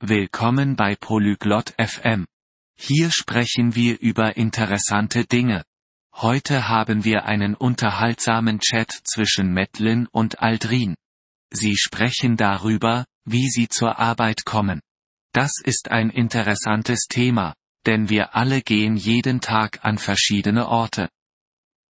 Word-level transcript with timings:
Willkommen 0.00 0.76
bei 0.76 0.94
Polyglot 0.94 1.74
FM. 1.76 2.24
Hier 2.76 3.10
sprechen 3.10 3.74
wir 3.74 3.98
über 4.00 4.36
interessante 4.36 5.24
Dinge. 5.24 5.64
Heute 6.14 6.68
haben 6.68 7.02
wir 7.02 7.24
einen 7.24 7.56
unterhaltsamen 7.56 8.60
Chat 8.60 8.92
zwischen 9.02 9.52
Metlin 9.52 10.06
und 10.12 10.40
Aldrin. 10.40 10.94
Sie 11.50 11.76
sprechen 11.76 12.36
darüber, 12.36 13.06
wie 13.24 13.48
sie 13.48 13.68
zur 13.68 13.98
Arbeit 13.98 14.44
kommen. 14.44 14.80
Das 15.32 15.54
ist 15.64 15.90
ein 15.90 16.10
interessantes 16.10 17.06
Thema, 17.08 17.54
denn 17.84 18.08
wir 18.08 18.36
alle 18.36 18.62
gehen 18.62 18.96
jeden 18.96 19.40
Tag 19.40 19.84
an 19.84 19.98
verschiedene 19.98 20.68
Orte. 20.68 21.08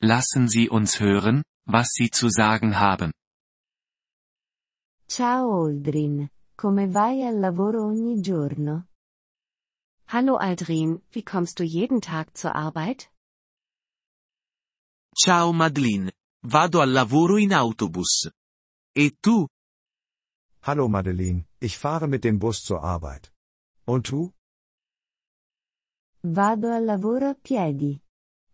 Lassen 0.00 0.46
Sie 0.46 0.68
uns 0.68 1.00
hören, 1.00 1.42
was 1.64 1.88
Sie 1.94 2.10
zu 2.10 2.28
sagen 2.28 2.78
haben. 2.78 3.10
Ciao 5.08 5.64
Aldrin, 5.64 6.30
come 6.58 6.88
vai 6.88 7.24
al 7.24 7.38
lavoro 7.38 7.84
ogni 7.84 8.20
giorno? 8.20 8.88
Hallo 10.06 10.36
Aldrin, 10.38 11.00
wie 11.12 11.22
kommst 11.22 11.60
du 11.60 11.64
jeden 11.64 12.00
Tag 12.00 12.34
zur 12.34 12.52
Arbeit? 12.56 13.08
Ciao 15.14 15.52
Madeline, 15.52 16.10
vado 16.42 16.80
al 16.80 16.90
lavoro 16.90 17.36
in 17.36 17.52
autobus. 17.52 18.28
E 18.92 19.16
tu? 19.20 19.46
Hallo 20.62 20.88
Madeline, 20.88 21.46
ich 21.60 21.78
fahre 21.78 22.08
mit 22.08 22.24
dem 22.24 22.38
Bus 22.38 22.62
zur 22.64 22.82
Arbeit. 22.82 23.32
Und 23.86 24.10
du? 24.10 24.32
Vado 26.24 26.72
al 26.72 26.84
lavoro 26.84 27.30
a 27.30 27.34
piedi. 27.34 28.02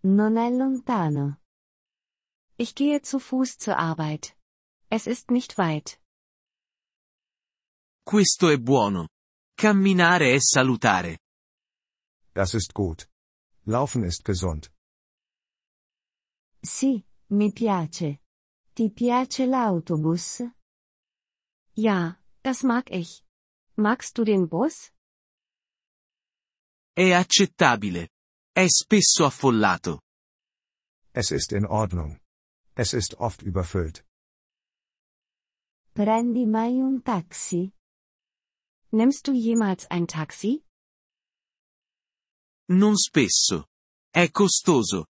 Non 0.03 0.37
è 0.37 0.51
lontano. 0.51 1.39
Ich 2.59 2.75
gehe 2.75 3.01
zu 3.01 3.19
Fuß 3.19 3.57
zur 3.57 3.79
Arbeit. 3.79 4.37
Es 4.91 5.07
ist 5.07 5.31
nicht 5.31 5.57
weit. 5.57 5.99
Questo 8.05 8.51
è 8.51 8.59
buono. 8.59 9.09
Camminare 9.55 10.35
è 10.35 10.39
salutare. 10.39 11.21
Das 12.33 12.53
ist 12.53 12.73
gut. 12.73 13.09
Laufen 13.63 14.05
ist 14.05 14.23
gesund. 14.23 14.71
Sì, 16.61 17.03
mi 17.31 17.51
piace. 17.51 18.21
Ti 18.75 18.91
piace 18.91 19.47
l'autobus? 19.47 20.43
Ja, 21.73 22.21
das 22.43 22.63
mag 22.63 22.91
ich. 22.91 23.25
Magst 23.77 24.17
du 24.19 24.25
den 24.25 24.49
Bus? 24.49 24.93
È 26.93 27.11
accettabile. 27.11 28.11
È 28.53 28.67
spesso 28.69 29.25
affollato. 29.25 30.03
Es 31.13 31.31
ist 31.31 31.53
in 31.53 31.65
Ordnung. 31.65 32.21
Es 32.75 32.93
ist 32.93 33.15
oft 33.19 33.43
überfüllt. 33.43 34.05
Prendi 35.95 36.45
mai 36.45 36.81
un 36.81 37.01
taxi? 37.03 37.74
Nimmst 38.95 39.27
du 39.27 39.33
jemals 39.33 39.91
ein 39.91 40.07
Taxi? 40.07 40.63
Non 42.69 42.97
spesso. 42.97 43.67
È 44.13 44.31
costoso. 44.31 45.07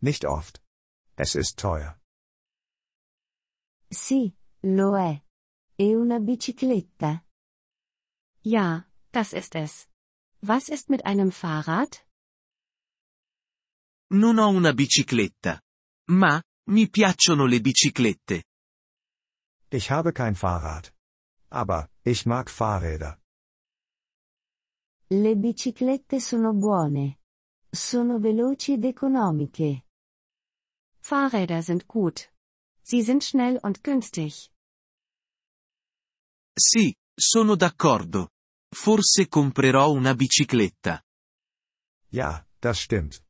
Nicht 0.00 0.24
oft. 0.24 0.60
Es 1.16 1.36
ist 1.36 1.56
teuer. 1.56 2.00
Sì, 3.88 4.34
lo 4.64 4.96
è. 4.96 5.22
E 5.78 5.94
una 5.94 6.18
bicicletta? 6.18 7.24
Ja, 8.42 8.88
das 9.12 9.32
ist 9.32 9.54
es. 9.54 9.86
Was 10.42 10.68
ist 10.68 10.90
mit 10.90 11.06
einem 11.06 11.30
Fahrrad? 11.30 12.04
Non 14.10 14.38
ho 14.40 14.48
una 14.48 14.72
bicicletta. 14.72 15.62
Ma, 16.08 16.42
mi 16.70 16.88
piacciono 16.90 17.46
le 17.46 17.60
biciclette. 17.60 18.42
Ich 19.70 19.90
habe 19.90 20.12
kein 20.12 20.34
Fahrrad. 20.34 20.92
Aber, 21.50 21.88
ich 22.04 22.26
mag 22.26 22.50
Fahrräder. 22.50 23.18
Le 25.10 25.36
biciclette 25.36 26.20
sono 26.20 26.52
buone. 26.52 27.20
Sono 27.70 28.18
veloci 28.18 28.72
ed 28.72 28.84
economiche. 28.84 29.84
Fahrräder 31.00 31.62
sind 31.62 31.86
gut. 31.86 32.30
Sie 32.82 33.02
sind 33.02 33.22
schnell 33.24 33.58
und 33.62 33.82
günstig. 33.82 34.50
Sì, 36.56 36.94
sono 37.14 37.56
d'accordo. 37.56 38.30
Forse 38.72 39.28
comprerò 39.28 39.90
una 39.90 40.14
bicicletta. 40.14 41.02
Ja, 42.10 42.46
das 42.60 42.78
stimmt. 42.80 43.24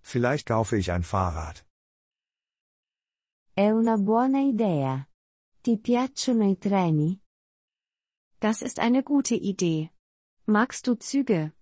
Vielleicht 0.00 0.46
kaufe 0.46 0.76
ich 0.76 0.90
ein 0.90 1.02
Fahrrad. 1.02 1.64
È 3.52 3.70
una 3.70 3.96
buona 3.96 4.40
idea. 4.40 5.08
Ti 5.60 5.78
piacciono 5.78 6.48
i 6.48 6.56
treni? 6.56 7.20
Das 8.40 8.62
ist 8.62 8.78
eine 8.78 9.02
gute 9.02 9.34
Idee. 9.34 9.90
Magst 10.46 10.86
du 10.86 10.94
Züge? 10.94 11.52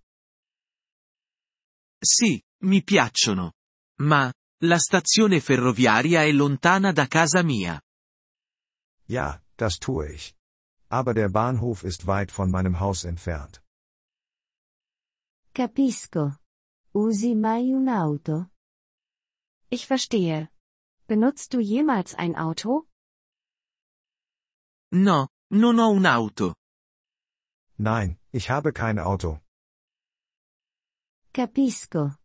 Sì, 2.05 2.43
mi 2.63 2.83
piacciono. 2.83 3.53
Ma, 4.01 4.31
la 4.63 4.79
stazione 4.79 5.41
ferroviaria 5.41 6.23
è 6.23 6.33
lontana 6.33 6.93
da 6.93 7.07
casa 7.07 7.43
mia. 7.43 7.81
Ja, 9.09 9.43
das 9.57 9.79
tue 9.79 10.13
ich. 10.13 10.35
Aber 10.89 11.15
der 11.15 11.31
Bahnhof 11.31 11.83
ist 11.83 12.07
weit 12.07 12.31
von 12.31 12.51
meinem 12.51 12.79
Haus 12.79 13.05
entfernt. 13.05 13.63
Capisco. 15.53 16.37
Usi 16.93 17.35
mai 17.35 17.73
un'auto? 17.73 18.51
Ich 19.71 19.87
verstehe. 19.87 20.51
Benutzt 21.09 21.55
du 21.55 21.61
jemals 21.61 22.15
ein 22.15 22.37
Auto? 22.37 22.87
No, 24.93 25.29
non 25.51 25.79
ho 25.79 25.89
un'auto. 25.91 26.55
Nein, 27.79 28.19
ich 28.33 28.49
habe 28.51 28.73
kein 28.73 28.99
Auto. 28.99 29.41
Capisco. 31.33 32.17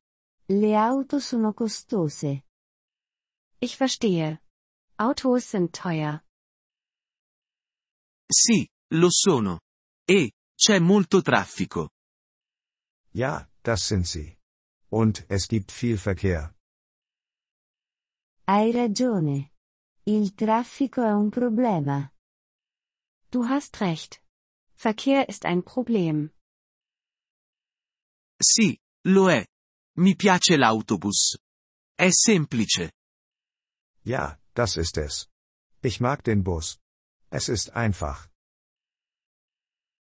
Le 0.47 0.77
auto 0.77 1.19
sono 1.19 1.53
costose. 1.53 2.43
Ich 3.59 3.77
verstehe. 3.77 4.39
Autos 4.97 5.49
sind 5.49 5.73
teuer. 5.73 6.23
Sì, 8.31 8.67
lo 8.93 9.09
sono. 9.09 9.59
E, 10.07 10.31
c'è 10.55 10.79
molto 10.79 11.21
traffico. 11.21 11.89
Ja, 13.13 13.49
das 13.61 13.85
sind 13.85 14.07
sie. 14.07 14.37
Und 14.89 15.25
es 15.29 15.47
gibt 15.47 15.71
viel 15.71 15.97
Verkehr. 15.97 16.53
Hai 18.47 18.71
ragione. 18.71 19.51
Il 20.05 20.33
traffico 20.33 21.01
è 21.03 21.11
un 21.11 21.29
problema. 21.29 22.11
Du 23.29 23.43
hast 23.43 23.75
recht. 23.81 24.21
Verkehr 24.81 25.29
ist 25.29 25.45
ein 25.45 25.61
Problem. 25.61 26.31
Sì, 28.41 28.79
lo 29.05 29.29
è. 29.29 29.45
Mi 29.97 30.15
piace 30.15 30.57
l'autobus. 30.57 31.37
È 31.95 32.09
semplice. 32.09 32.91
Ja, 34.03 34.39
das 34.55 34.77
ist 34.77 34.97
es. 34.97 35.29
Ich 35.83 35.99
mag 35.99 36.23
den 36.23 36.41
Bus. 36.41 36.79
Es 37.29 37.47
ist 37.47 37.69
einfach. 37.75 38.27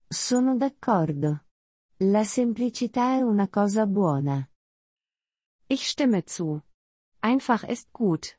Sono 0.09 0.57
d'accordo. 0.57 1.47
La 2.03 2.23
semplicità 2.23 3.17
è 3.17 3.23
una 3.23 3.49
cosa 3.49 3.87
buona. 3.87 4.49
Ich 5.67 5.89
stimme 5.89 6.23
zu. 6.23 6.63
Einfach 7.19 7.65
ist 7.65 7.91
gut. 7.91 8.39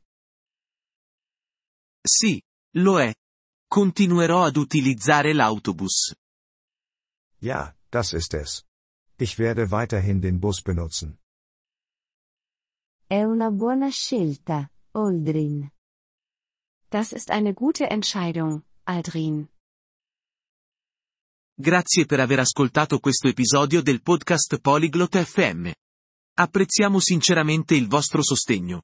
Sì, 2.02 2.42
lo 2.76 3.02
è. 3.02 3.14
Continuerò 3.68 4.46
ad 4.46 4.56
utilizzare 4.56 5.34
l'autobus. 5.34 6.16
Ja, 7.42 7.76
das 7.90 8.14
ist 8.14 8.34
es. 8.34 8.64
Ich 9.18 9.40
werde 9.40 9.72
weiterhin 9.72 10.22
den 10.22 10.40
Bus 10.40 10.62
benutzen. 10.62 11.18
È 13.10 13.24
una 13.24 13.50
buona 13.52 13.90
scelta, 13.90 14.70
Aldrin. 14.94 15.72
Das 16.90 17.12
ist 17.12 17.32
eine 17.32 17.54
gute 17.54 17.90
Entscheidung, 17.90 18.64
Aldrin. 18.86 19.50
Grazie 21.58 22.06
per 22.06 22.20
aver 22.20 22.40
ascoltato 22.40 23.00
questo 23.00 23.28
episodio 23.28 23.82
del 23.82 24.02
podcast 24.02 24.60
Polyglot 24.60 25.18
FM. 25.18 25.72
Apprezziamo 26.38 27.00
sinceramente 27.00 27.76
il 27.76 27.88
vostro 27.88 28.22
sostegno. 28.22 28.84